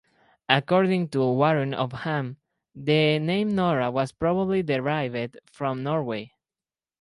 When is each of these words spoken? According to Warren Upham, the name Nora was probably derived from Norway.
According 0.49 1.09
to 1.09 1.19
Warren 1.19 1.75
Upham, 1.75 2.37
the 2.73 3.19
name 3.19 3.49
Nora 3.53 3.91
was 3.91 4.11
probably 4.11 4.63
derived 4.63 5.37
from 5.51 5.83
Norway. 5.83 6.31